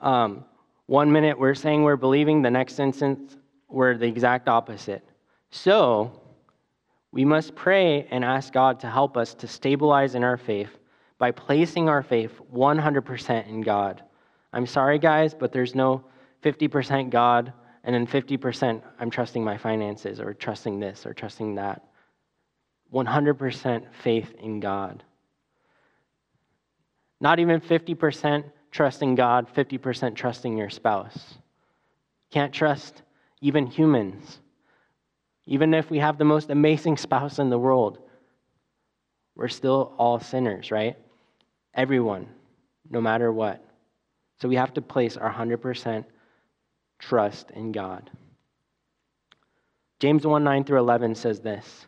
[0.00, 0.44] Um,
[0.86, 3.36] one minute we're saying we're believing, the next instance
[3.68, 5.04] we're the exact opposite.
[5.50, 6.20] So,
[7.12, 10.78] we must pray and ask God to help us to stabilize in our faith
[11.18, 14.02] by placing our faith 100% in God.
[14.52, 16.04] I'm sorry, guys, but there's no
[16.42, 17.52] 50% God,
[17.84, 21.84] and then 50% I'm trusting my finances, or trusting this, or trusting that.
[22.92, 25.02] 100% faith in God.
[27.20, 28.44] Not even 50%
[28.74, 31.34] trusting God, 50% trusting your spouse.
[32.30, 33.02] Can't trust
[33.40, 34.40] even humans.
[35.46, 37.98] Even if we have the most amazing spouse in the world,
[39.36, 40.96] we're still all sinners, right?
[41.72, 42.26] Everyone,
[42.90, 43.64] no matter what.
[44.40, 46.04] So we have to place our 100%
[46.98, 48.10] trust in God.
[50.00, 51.86] James 1 9 through 11 says this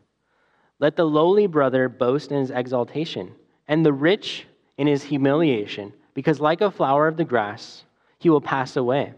[0.78, 3.34] Let the lowly brother boast in his exaltation,
[3.66, 4.46] and the rich
[4.78, 7.84] in his humiliation, because like a flower of the grass,
[8.18, 9.12] he will pass away.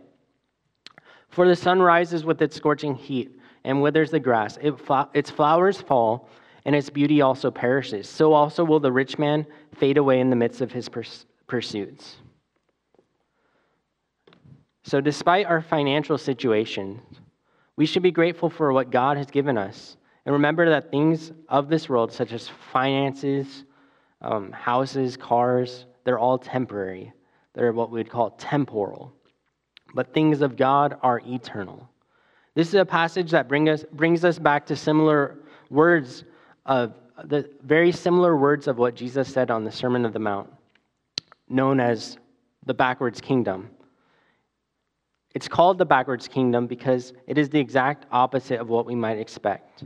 [1.28, 4.74] For the sun rises with its scorching heat and withers the grass, it
[5.14, 6.28] its flowers fall,
[6.64, 8.08] and its beauty also perishes.
[8.08, 12.16] So also will the rich man fade away in the midst of his purs- pursuits.
[14.82, 17.00] So, despite our financial situation,
[17.76, 19.96] we should be grateful for what God has given us.
[20.26, 23.64] And remember that things of this world, such as finances,
[24.20, 27.12] um, houses, cars, they're all temporary.
[27.54, 29.12] They're what we'd call temporal.
[29.94, 31.88] But things of God are eternal.
[32.54, 35.38] This is a passage that bring us, brings us back to similar
[35.70, 36.24] words
[36.66, 40.50] of the very similar words of what Jesus said on the Sermon of the Mount,
[41.48, 42.18] known as
[42.66, 43.70] the backwards kingdom.
[45.34, 49.18] It's called the backwards kingdom because it is the exact opposite of what we might
[49.18, 49.84] expect.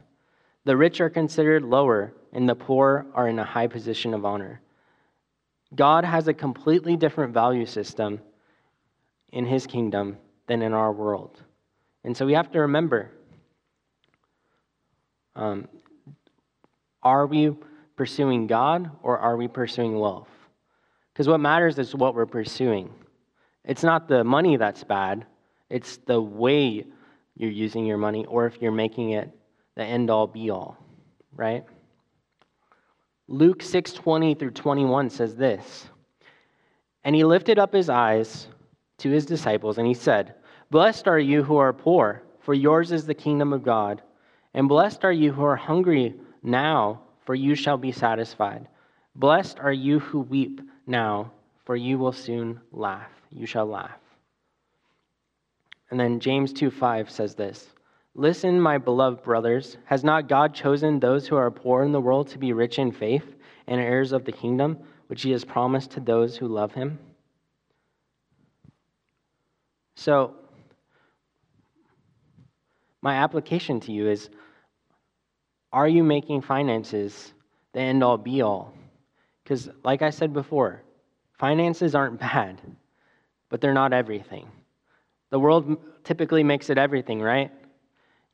[0.65, 4.61] The rich are considered lower, and the poor are in a high position of honor.
[5.75, 8.21] God has a completely different value system
[9.31, 11.41] in his kingdom than in our world.
[12.05, 13.11] And so we have to remember
[15.35, 15.67] um,
[17.03, 17.57] are we
[17.97, 20.29] pursuing God or are we pursuing wealth?
[21.13, 22.93] Because what matters is what we're pursuing.
[23.65, 25.27] It's not the money that's bad,
[25.71, 26.85] it's the way
[27.37, 29.31] you're using your money or if you're making it
[29.75, 30.77] the end all be all,
[31.35, 31.65] right?
[33.29, 35.89] Luke 6:20 through 21 says this.
[37.05, 38.49] And he lifted up his eyes
[38.99, 40.35] to his disciples and he said,
[40.71, 44.03] "Blessed are you who are poor, for yours is the kingdom of God.
[44.55, 48.69] And blessed are you who are hungry now, for you shall be satisfied.
[49.15, 51.33] Blessed are you who weep now,
[51.65, 53.11] for you will soon laugh.
[53.31, 54.01] You shall laugh."
[55.91, 57.75] And then James 2 5 says this
[58.15, 62.29] Listen, my beloved brothers, has not God chosen those who are poor in the world
[62.29, 63.25] to be rich in faith
[63.67, 66.99] and heirs of the kingdom, which he has promised to those who love him?
[69.97, 70.35] So,
[73.01, 74.29] my application to you is
[75.73, 77.33] Are you making finances
[77.73, 78.75] the end all be all?
[79.43, 80.83] Because, like I said before,
[81.39, 82.61] finances aren't bad,
[83.49, 84.49] but they're not everything.
[85.31, 87.51] The world typically makes it everything, right?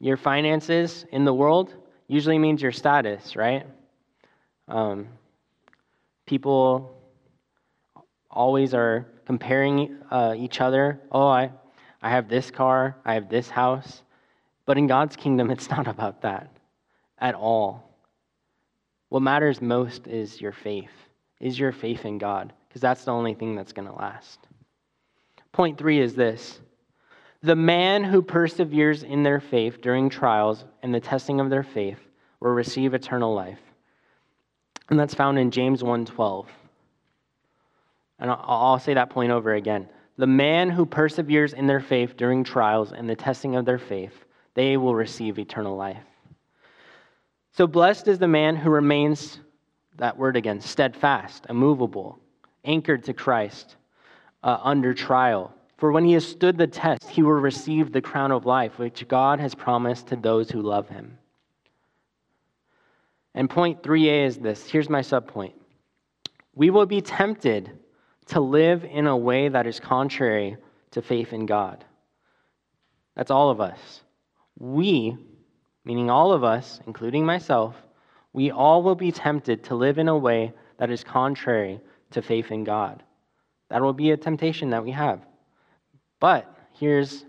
[0.00, 1.74] Your finances in the world
[2.06, 3.66] usually means your status, right?
[4.68, 5.08] Um,
[6.26, 6.94] people
[8.30, 11.00] always are comparing uh, each other.
[11.10, 11.50] Oh, I,
[12.00, 14.02] I have this car, I have this house.
[14.66, 16.56] But in God's kingdom, it's not about that
[17.18, 17.84] at all.
[19.08, 20.90] What matters most is your faith.
[21.40, 22.52] Is your faith in God?
[22.68, 24.38] Because that's the only thing that's going to last.
[25.52, 26.60] Point three is this
[27.42, 32.00] the man who perseveres in their faith during trials and the testing of their faith
[32.40, 33.60] will receive eternal life.
[34.90, 36.46] And that's found in James 1:12.
[38.18, 39.88] And I'll say that point over again.
[40.16, 44.24] The man who perseveres in their faith during trials and the testing of their faith,
[44.54, 46.02] they will receive eternal life.
[47.52, 49.38] So blessed is the man who remains,
[49.96, 52.18] that word again, steadfast, immovable,
[52.64, 53.76] anchored to Christ
[54.42, 58.32] uh, under trial for when he has stood the test, he will receive the crown
[58.32, 61.16] of life, which God has promised to those who love him.
[63.34, 65.52] And point 3a is this here's my subpoint.
[66.54, 67.78] We will be tempted
[68.26, 70.56] to live in a way that is contrary
[70.90, 71.84] to faith in God.
[73.14, 74.02] That's all of us.
[74.58, 75.16] We,
[75.84, 77.76] meaning all of us, including myself,
[78.32, 81.80] we all will be tempted to live in a way that is contrary
[82.10, 83.04] to faith in God.
[83.70, 85.24] That will be a temptation that we have.
[86.20, 87.24] But here's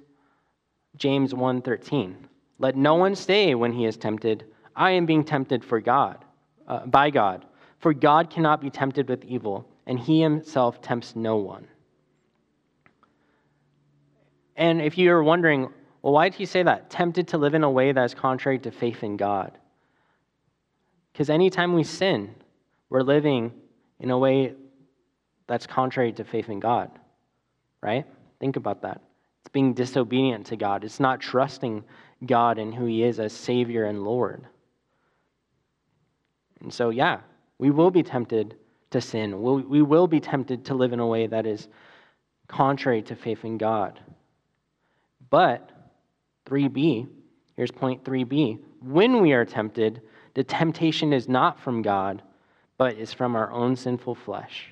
[0.96, 2.28] James 1:13.
[2.58, 6.26] Let no one say when he is tempted, I am being tempted for God,
[6.68, 7.46] uh, by God.
[7.80, 11.68] For God cannot be tempted with evil, and he himself tempts no one.
[14.56, 15.70] And if you're wondering,
[16.02, 16.90] well, why did he say that?
[16.90, 19.58] Tempted to live in a way that is contrary to faith in God.
[21.14, 22.36] Because anytime we sin,
[22.90, 23.54] we're living
[24.00, 24.54] in a way
[25.48, 26.92] that's contrary to faith in God,
[27.82, 28.06] right?
[28.40, 29.02] Think about that.
[29.42, 31.84] It's being disobedient to God, it's not trusting
[32.26, 34.46] God and who He is as Savior and Lord.
[36.62, 37.20] And so, yeah,
[37.58, 38.56] we will be tempted
[38.92, 39.42] to sin.
[39.42, 41.68] We'll, we will be tempted to live in a way that is
[42.48, 44.00] contrary to faith in God.
[45.30, 45.70] But
[46.48, 47.08] 3b,
[47.56, 48.60] here's point 3b.
[48.82, 50.02] When we are tempted,
[50.34, 52.24] the temptation is not from God,
[52.78, 54.70] but is from our own sinful flesh.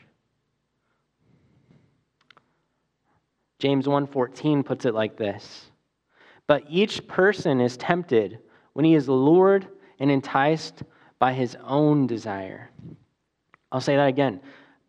[3.60, 5.72] James 1:14 puts it like this.
[6.45, 8.39] But each person is tempted
[8.74, 9.68] when he is lured
[9.99, 10.84] and enticed
[11.20, 12.70] by his own desire.
[13.72, 14.39] I'll say that again.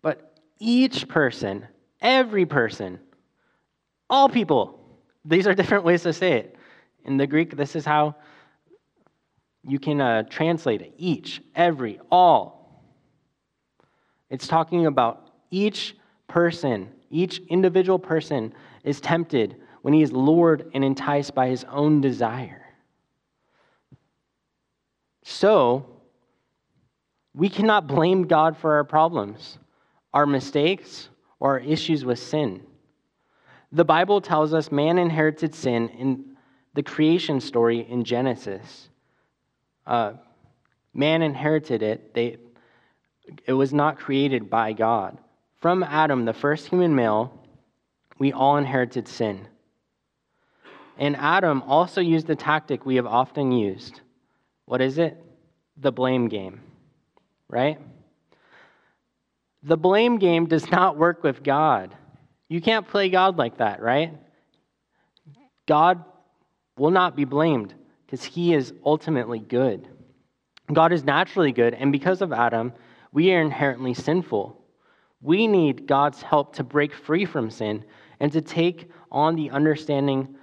[0.03, 1.67] But each person,
[2.01, 3.01] every person,
[4.11, 4.79] all people,
[5.25, 6.57] these are different ways to say it.
[7.05, 8.17] In the Greek, this is how
[9.63, 12.85] you can uh, translate it each, every, all.
[14.31, 15.97] It's talking about each
[16.29, 18.53] person, each individual person
[18.85, 22.67] is tempted when he is lured and enticed by his own desire.
[25.23, 25.87] So,
[27.35, 29.59] we cannot blame God for our problems,
[30.13, 32.63] our mistakes, or our issues with sin.
[33.71, 36.37] The Bible tells us man inherited sin in
[36.75, 38.89] the creation story in Genesis.
[39.87, 40.15] Uh,
[40.95, 42.15] man inherited it.
[42.15, 42.39] They,
[43.47, 45.19] it was not created by God.
[45.61, 47.33] From Adam, the first human male,
[48.19, 49.47] we all inherited sin.
[50.99, 54.01] And Adam also used the tactic we have often used.
[54.67, 55.17] What is it?
[55.77, 56.61] The blame game,
[57.49, 57.79] right?
[59.63, 61.95] The blame game does not work with God.
[62.49, 64.13] You can't play God like that, right?
[65.67, 66.05] God
[66.77, 67.75] will not be blamed
[68.07, 69.89] because he is ultimately good.
[70.73, 72.73] God is naturally good, and because of Adam,
[73.13, 74.61] we are inherently sinful.
[75.21, 77.85] We need God's help to break free from sin
[78.21, 80.37] and to take on the understanding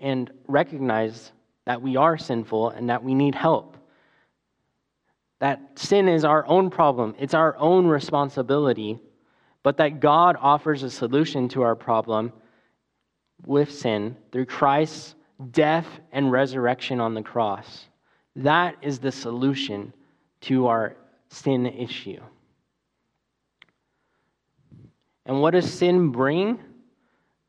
[0.00, 1.32] and recognize
[1.66, 3.76] that we are sinful and that we need help.
[5.40, 8.98] That sin is our own problem, it's our own responsibility,
[9.62, 12.32] but that God offers a solution to our problem
[13.46, 15.14] with sin through Christ's
[15.50, 17.86] death and resurrection on the cross.
[18.36, 19.92] That is the solution
[20.42, 20.96] to our
[21.28, 22.20] sin issue.
[25.26, 26.58] And what does sin bring?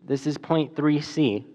[0.04, 1.46] This is point 3c.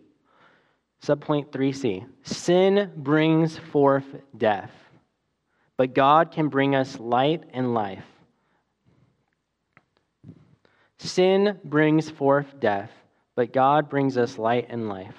[1.02, 2.06] Subpoint 3c.
[2.22, 4.04] Sin brings forth
[4.36, 4.70] death,
[5.78, 8.04] but God can bring us light and life.
[10.98, 12.90] Sin brings forth death,
[13.34, 15.16] but God brings us light and life.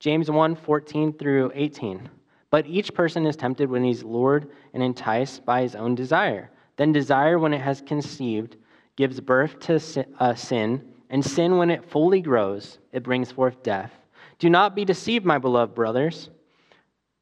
[0.00, 2.08] James 1 14 through 18.
[2.50, 6.50] But each person is tempted when he's lured and enticed by his own desire.
[6.76, 8.56] Then desire, when it has conceived,
[9.00, 9.80] gives birth to
[10.18, 13.90] uh, sin, and sin, when it fully grows, it brings forth death.
[14.38, 16.28] Do not be deceived, my beloved brothers.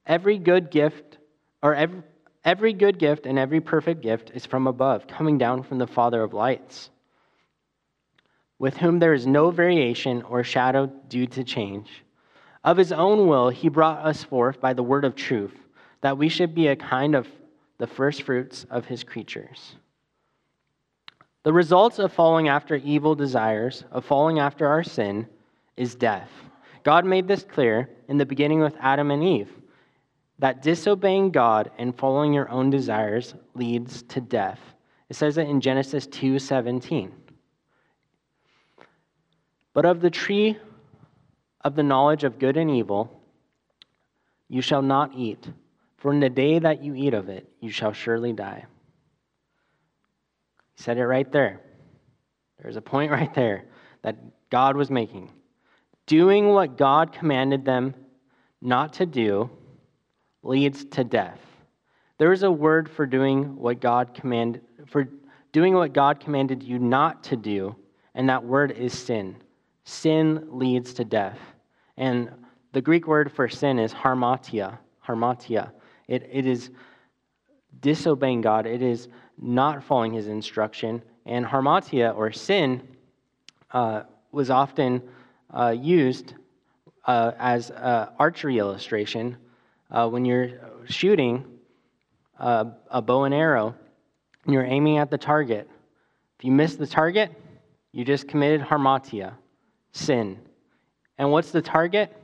[0.05, 1.19] Every good gift,
[1.63, 2.03] or every,
[2.45, 6.21] every good gift and every perfect gift is from above, coming down from the Father
[6.21, 6.91] of lights,
[8.59, 12.03] with whom there is no variation or shadow due to change.
[12.65, 15.55] Of his own will, he brought us forth by the word of truth,
[16.01, 17.29] that we should be a kind of
[17.79, 19.77] the first fruits of his creatures.
[21.45, 25.27] The results of following after evil desires, of falling after our sin,
[25.77, 26.31] is death.
[26.83, 29.51] God made this clear in the beginning with Adam and Eve
[30.39, 34.61] that disobeying God and following your own desires leads to death.
[35.09, 37.13] It says it in Genesis 2:17.
[39.73, 40.59] But of the tree
[41.63, 43.21] of the knowledge of good and evil
[44.49, 45.51] you shall not eat,
[45.97, 48.67] for in the day that you eat of it you shall surely die.
[50.79, 51.61] Said it right there.
[52.63, 53.65] There's a point right there
[54.03, 54.17] that
[54.49, 55.31] God was making.
[56.07, 57.95] Doing what God commanded them
[58.63, 59.51] not to do
[60.43, 61.41] leads to death.
[62.19, 65.09] There is a word for doing what God commanded for
[65.53, 67.75] doing what God commanded you not to do,
[68.15, 69.37] and that word is sin.
[69.85, 71.39] Sin leads to death.
[71.97, 72.31] And
[72.73, 74.79] the Greek word for sin is harmatia.
[75.07, 75.73] Harmatia.
[76.07, 76.71] It, it is
[77.81, 78.67] disobeying God.
[78.67, 79.09] It is
[79.41, 81.03] not following his instruction.
[81.27, 82.83] And harmatia, or sin,
[83.73, 84.03] uh,
[84.33, 85.03] was often
[85.53, 86.35] uh, used
[87.07, 89.37] uh, as an archery illustration
[89.91, 90.51] uh, when you're
[90.87, 91.45] shooting
[92.39, 93.75] uh, a bow and arrow
[94.45, 95.69] and you're aiming at the target.
[96.39, 97.33] If you miss the target,
[97.93, 99.35] you just committed harmatia,
[99.93, 100.39] sin.
[101.19, 102.15] And what's the target?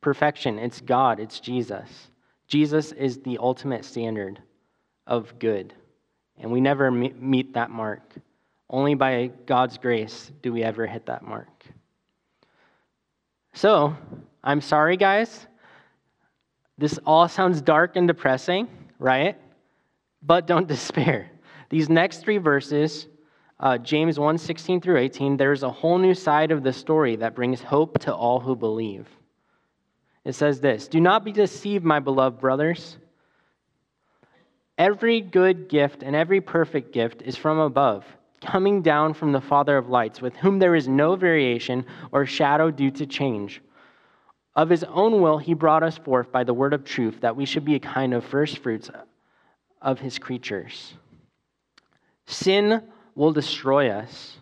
[0.00, 0.58] Perfection.
[0.58, 2.08] It's God, it's Jesus.
[2.52, 4.38] Jesus is the ultimate standard
[5.06, 5.72] of good.
[6.36, 8.02] And we never meet that mark.
[8.68, 11.48] Only by God's grace do we ever hit that mark.
[13.54, 13.96] So,
[14.44, 15.46] I'm sorry, guys.
[16.76, 19.38] This all sounds dark and depressing, right?
[20.22, 21.30] but don't despair.
[21.70, 23.08] These next three verses,
[23.60, 27.34] uh, James 1 16 through 18, there's a whole new side of the story that
[27.34, 29.08] brings hope to all who believe.
[30.24, 32.98] It says this Do not be deceived, my beloved brothers.
[34.78, 38.04] Every good gift and every perfect gift is from above,
[38.40, 42.70] coming down from the Father of lights, with whom there is no variation or shadow
[42.70, 43.60] due to change.
[44.54, 47.44] Of his own will, he brought us forth by the word of truth, that we
[47.44, 48.90] should be a kind of first fruits
[49.80, 50.94] of his creatures.
[52.26, 52.82] Sin
[53.14, 54.36] will destroy us,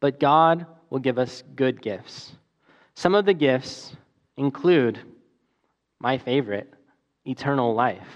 [0.00, 2.32] but God will give us good gifts.
[2.94, 3.96] Some of the gifts
[4.36, 4.98] include
[6.00, 6.72] my favorite
[7.24, 8.06] eternal life,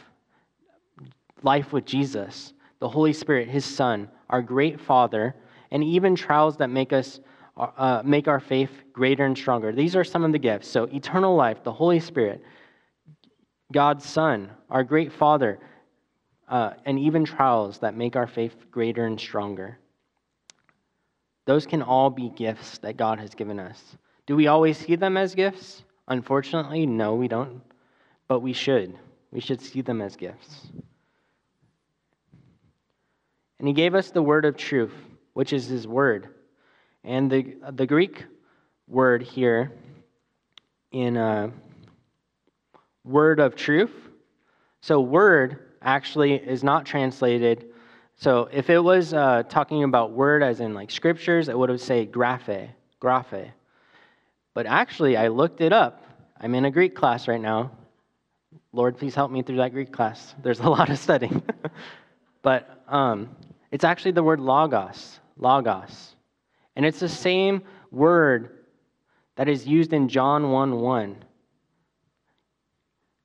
[1.42, 5.34] life with Jesus, the Holy Spirit, his Son, our great Father,
[5.70, 7.20] and even trials that make us.
[7.56, 9.72] Uh, make our faith greater and stronger.
[9.72, 10.68] These are some of the gifts.
[10.68, 12.40] So, eternal life, the Holy Spirit,
[13.72, 15.58] God's Son, our great Father,
[16.48, 19.78] uh, and even trials that make our faith greater and stronger.
[21.46, 23.96] Those can all be gifts that God has given us.
[24.26, 25.82] Do we always see them as gifts?
[26.08, 27.60] Unfortunately, no, we don't.
[28.26, 28.98] But we should.
[29.30, 30.66] We should see them as gifts.
[33.58, 34.94] And He gave us the word of truth,
[35.34, 36.28] which is His word.
[37.04, 38.24] And the, the Greek
[38.86, 39.72] word here
[40.92, 41.50] in uh,
[43.04, 43.92] word of truth,
[44.80, 47.66] so word actually is not translated.
[48.16, 51.80] So if it was uh, talking about word as in like scriptures, it would have
[51.80, 52.68] say graphe,
[53.00, 53.50] graphe.
[54.58, 56.02] But actually, I looked it up.
[56.40, 57.70] I'm in a Greek class right now.
[58.72, 60.34] Lord, please help me through that Greek class.
[60.42, 61.44] There's a lot of studying.
[62.42, 63.36] but um,
[63.70, 66.16] it's actually the word logos, logos.
[66.74, 68.64] And it's the same word
[69.36, 71.16] that is used in John 1 1.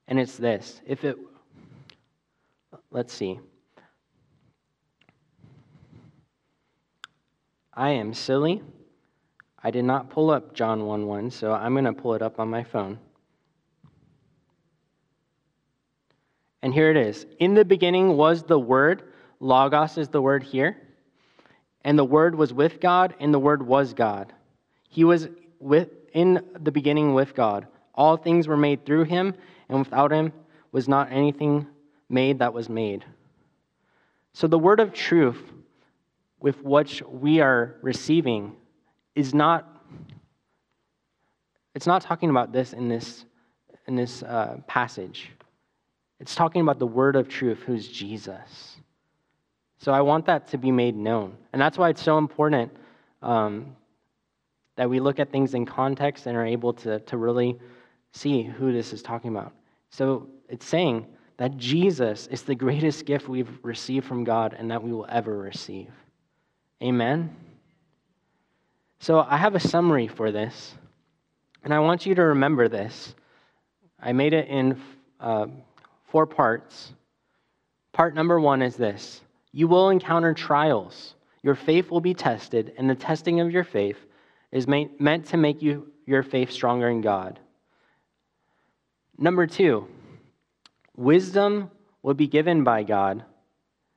[0.09, 1.17] And it's this if it
[2.91, 3.39] Let's see.
[7.73, 8.61] I am silly.
[9.63, 12.39] I did not pull up John 1 1, so I'm going to pull it up
[12.39, 12.99] on my phone.
[16.61, 17.25] And here it is.
[17.39, 19.03] In the beginning was the Word.
[19.39, 20.77] Logos is the word here.
[21.83, 24.33] And the Word was with God, and the Word was God.
[24.89, 25.27] He was
[25.59, 27.67] with, in the beginning with God.
[27.95, 29.33] All things were made through him,
[29.69, 30.33] and without him
[30.71, 31.67] was not anything
[32.09, 33.05] made that was made.
[34.33, 35.51] So the word of truth
[36.39, 38.55] with which we are receiving
[39.15, 39.69] is not
[41.75, 43.25] it's not talking about this in this
[43.87, 45.31] in this uh, passage
[46.19, 48.77] it's talking about the word of truth who's jesus
[49.77, 52.71] so i want that to be made known and that's why it's so important
[53.21, 53.75] um,
[54.75, 57.57] that we look at things in context and are able to, to really
[58.11, 59.53] see who this is talking about
[59.89, 61.05] so it's saying
[61.37, 65.37] that Jesus is the greatest gift we've received from God and that we will ever
[65.37, 65.89] receive.
[66.81, 67.35] Amen?
[69.03, 70.75] So I have a summary for this,
[71.61, 73.13] and I want you to remember this.
[73.99, 74.81] I made it in
[75.19, 75.47] uh,
[76.07, 76.93] four parts.
[77.91, 79.19] Part number one is this
[79.51, 81.15] you will encounter trials.
[81.41, 83.97] Your faith will be tested, and the testing of your faith
[84.53, 87.41] is meant to make you, your faith stronger in God.
[89.17, 89.85] Number two,
[90.95, 91.69] Wisdom
[92.03, 93.25] will be given by God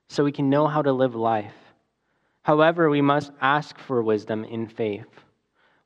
[0.09, 1.66] so we can know how to live life.
[2.47, 5.19] However, we must ask for wisdom in faith.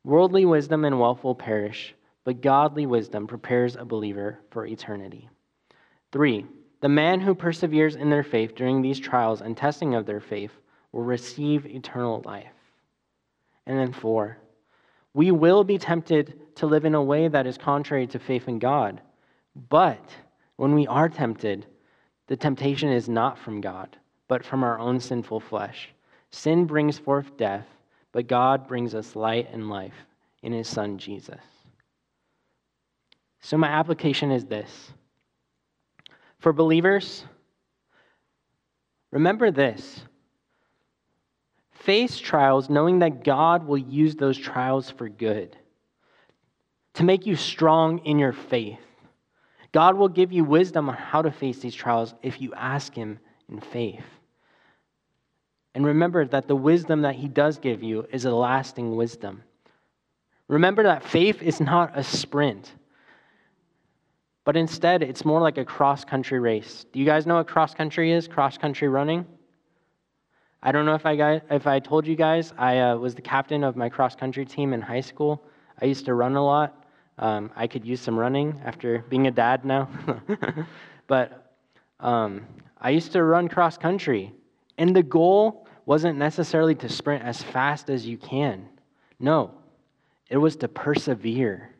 [0.04, 1.92] Worldly wisdom and wealth will perish,
[2.22, 5.28] but godly wisdom prepares a believer for eternity.
[6.12, 6.46] Three,
[6.80, 10.52] the man who perseveres in their faith during these trials and testing of their faith
[10.92, 12.54] will receive eternal life.
[13.66, 14.38] And then four,
[15.14, 18.60] we will be tempted to live in a way that is contrary to faith in
[18.60, 19.00] God,
[19.68, 20.14] but
[20.54, 21.66] when we are tempted,
[22.28, 23.96] the temptation is not from God,
[24.28, 25.92] but from our own sinful flesh.
[26.32, 27.66] Sin brings forth death,
[28.10, 29.94] but God brings us light and life
[30.42, 31.40] in his Son, Jesus.
[33.40, 34.90] So, my application is this
[36.38, 37.24] for believers,
[39.10, 40.00] remember this.
[41.70, 45.56] Face trials knowing that God will use those trials for good,
[46.94, 48.78] to make you strong in your faith
[49.72, 53.18] God will give you wisdom on how to face these trials if you ask Him
[53.48, 54.04] in faith.
[55.74, 59.42] And remember that the wisdom that He does give you is a lasting wisdom.
[60.48, 62.72] Remember that faith is not a sprint,
[64.44, 66.84] but instead it's more like a cross country race.
[66.92, 68.28] Do you guys know what cross country is?
[68.28, 69.24] Cross country running?
[70.62, 73.22] I don't know if I, got, if I told you guys, I uh, was the
[73.22, 75.42] captain of my cross country team in high school.
[75.80, 76.84] I used to run a lot.
[77.18, 79.88] Um, I could use some running after being a dad now.
[81.06, 81.54] but
[81.98, 82.46] um,
[82.80, 84.32] I used to run cross country,
[84.78, 88.68] and the goal wasn't necessarily to sprint as fast as you can.
[89.18, 89.52] No,
[90.28, 91.70] it was to persevere.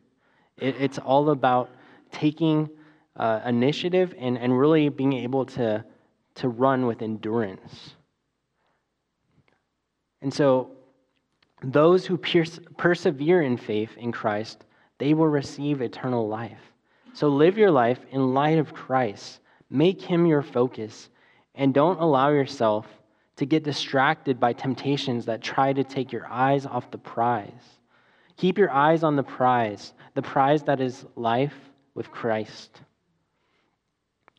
[0.57, 1.70] It, it's all about
[2.11, 2.68] taking
[3.16, 5.84] uh, initiative and, and really being able to,
[6.36, 7.94] to run with endurance.
[10.20, 10.70] And so,
[11.64, 14.64] those who perse- persevere in faith in Christ,
[14.98, 16.72] they will receive eternal life.
[17.12, 19.40] So, live your life in light of Christ.
[19.70, 21.09] Make him your focus,
[21.55, 22.86] and don't allow yourself
[23.43, 27.80] to get distracted by temptations that try to take your eyes off the prize.
[28.36, 31.53] Keep your eyes on the prize, the prize that is life
[31.97, 32.82] with Christ.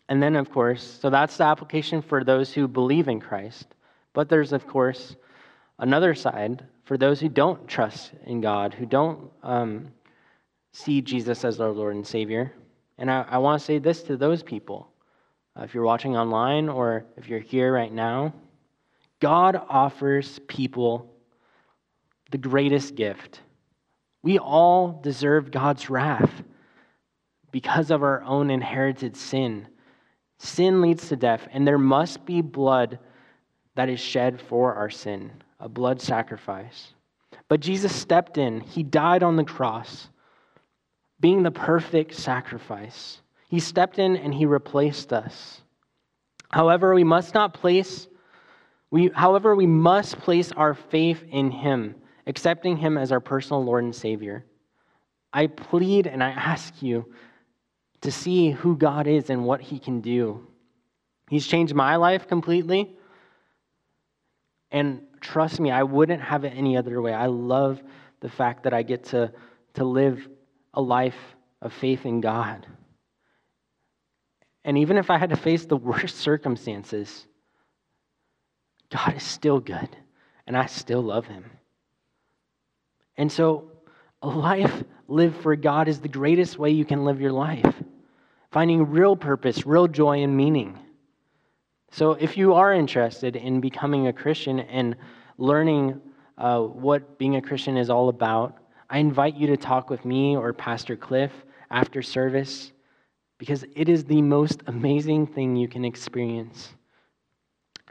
[0.07, 3.75] And then, of course, so that's the application for those who believe in Christ.
[4.13, 5.17] But there's, of course,
[5.79, 9.89] another side for those who don't trust in God, who don't um,
[10.71, 12.53] see Jesus as their Lord and Savior.
[12.97, 14.87] And I, I want to say this to those people.
[15.59, 18.33] Uh, if you're watching online or if you're here right now,
[19.23, 21.09] God offers people
[22.31, 23.39] the greatest gift.
[24.21, 26.43] We all deserve God's wrath
[27.49, 29.69] because of our own inherited sin.
[30.39, 32.99] Sin leads to death, and there must be blood
[33.75, 36.93] that is shed for our sin, a blood sacrifice.
[37.47, 40.09] But Jesus stepped in, He died on the cross,
[41.21, 43.21] being the perfect sacrifice.
[43.47, 45.61] He stepped in and He replaced us.
[46.51, 48.09] However, we must not place
[48.93, 51.95] we, however, we must place our faith in Him,
[52.27, 54.45] accepting Him as our personal Lord and Savior.
[55.33, 57.11] I plead and I ask you
[58.01, 60.45] to see who God is and what He can do.
[61.27, 62.95] He's changed my life completely.
[64.69, 67.13] And trust me, I wouldn't have it any other way.
[67.13, 67.81] I love
[68.19, 69.33] the fact that I get to,
[69.73, 70.29] to live
[70.75, 71.17] a life
[71.63, 72.67] of faith in God.
[74.63, 77.25] And even if I had to face the worst circumstances,
[78.93, 79.89] God is still good,
[80.45, 81.45] and I still love him.
[83.17, 83.71] And so,
[84.21, 87.73] a life lived for God is the greatest way you can live your life,
[88.51, 90.77] finding real purpose, real joy, and meaning.
[91.91, 94.95] So, if you are interested in becoming a Christian and
[95.39, 95.99] learning
[96.37, 98.57] uh, what being a Christian is all about,
[98.91, 101.31] I invite you to talk with me or Pastor Cliff
[101.71, 102.71] after service
[103.39, 106.73] because it is the most amazing thing you can experience.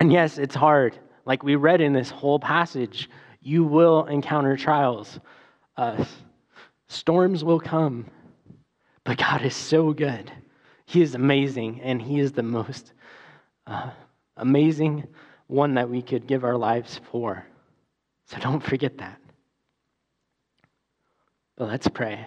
[0.02, 0.98] And yes, it's hard.
[1.26, 3.08] Like we read in this whole passage,
[3.40, 5.20] you will encounter trials.
[5.76, 6.04] Uh,
[6.88, 8.10] storms will come.
[9.04, 10.32] But God is so good.
[10.86, 12.94] He is amazing, and He is the most
[13.68, 13.90] uh,
[14.38, 15.06] amazing
[15.46, 17.46] one that we could give our lives for.
[18.26, 19.20] So don't forget that.
[21.56, 22.26] But let's pray.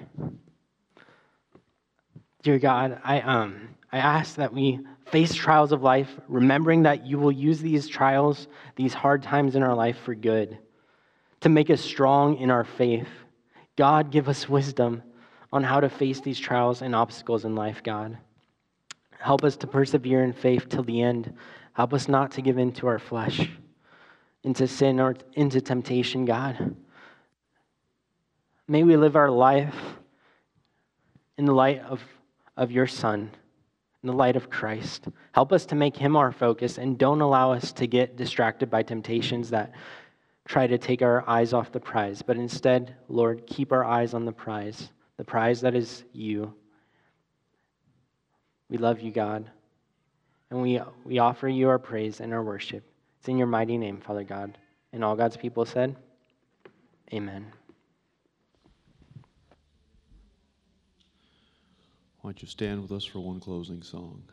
[2.41, 7.17] Dear God, I, um, I ask that we face trials of life, remembering that you
[7.17, 10.57] will use these trials, these hard times in our life for good,
[11.39, 13.07] to make us strong in our faith.
[13.77, 15.01] God, give us wisdom
[15.53, 18.17] on how to face these trials and obstacles in life, God.
[19.17, 21.33] Help us to persevere in faith till the end.
[21.71, 23.49] Help us not to give in to our flesh,
[24.43, 26.75] into sin, or into temptation, God.
[28.67, 29.77] May we live our life
[31.37, 32.01] in the light of,
[32.57, 33.31] of your Son
[34.05, 35.07] in the light of Christ.
[35.31, 38.83] Help us to make him our focus and don't allow us to get distracted by
[38.83, 39.71] temptations that
[40.47, 44.23] try to take our eyes off the prize, but instead, Lord, keep our eyes on
[44.23, 46.53] the prize, the prize that is you.
[48.69, 49.49] We love you, God,
[50.51, 52.83] and we, we offer you our praise and our worship.
[53.19, 54.55] It's in your mighty name, Father God.
[54.93, 55.95] And all God's people said,
[57.11, 57.51] Amen.
[62.25, 64.23] Why don't you stand with us for one closing song?